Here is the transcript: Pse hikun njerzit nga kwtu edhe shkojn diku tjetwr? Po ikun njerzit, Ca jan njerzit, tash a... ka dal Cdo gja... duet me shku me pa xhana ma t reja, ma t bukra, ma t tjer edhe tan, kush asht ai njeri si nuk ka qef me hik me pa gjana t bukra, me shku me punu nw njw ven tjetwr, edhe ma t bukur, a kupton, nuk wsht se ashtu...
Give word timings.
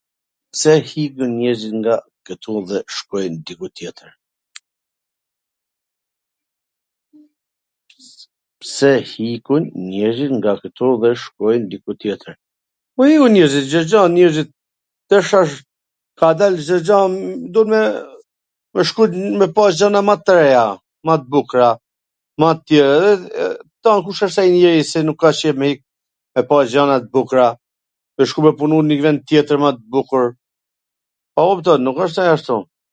Pse 0.51 0.71
hikun 0.89 1.29
njerzit 1.39 1.73
nga 1.79 1.93
kwtu 2.25 2.51
edhe 2.59 2.79
shkojn 2.95 3.33
diku 3.45 3.67
tjetwr? 3.75 4.09
Po 12.95 13.01
ikun 13.15 13.31
njerzit, 13.35 13.65
Ca 13.71 13.79
jan 13.91 14.09
njerzit, 14.15 14.49
tash 15.09 15.31
a... 15.39 15.41
ka 16.19 16.27
dal 16.39 16.53
Cdo 16.65 16.77
gja... 16.87 16.99
duet 17.53 17.67
me 18.73 18.81
shku 18.87 19.01
me 19.39 19.45
pa 19.55 19.63
xhana 19.77 19.99
ma 20.07 20.15
t 20.25 20.27
reja, 20.37 20.65
ma 21.05 21.13
t 21.21 21.23
bukra, 21.33 21.69
ma 22.39 22.49
t 22.57 22.61
tjer 22.67 22.91
edhe 23.11 23.45
tan, 23.83 23.99
kush 24.05 24.21
asht 24.25 24.39
ai 24.41 24.49
njeri 24.55 24.83
si 24.91 24.99
nuk 25.05 25.17
ka 25.21 25.29
qef 25.39 25.55
me 25.59 25.65
hik 25.69 25.81
me 26.35 26.41
pa 26.49 26.57
gjana 26.71 26.97
t 26.99 27.05
bukra, 27.15 27.47
me 28.15 28.23
shku 28.29 28.39
me 28.45 28.51
punu 28.59 28.77
nw 28.83 28.93
njw 28.95 29.03
ven 29.05 29.17
tjetwr, 29.27 29.55
edhe 29.57 29.63
ma 29.63 29.71
t 29.77 29.81
bukur, 29.93 30.25
a 31.39 31.41
kupton, 31.47 31.81
nuk 31.85 31.99
wsht 32.03 32.15
se 32.19 32.29
ashtu... 32.35 32.57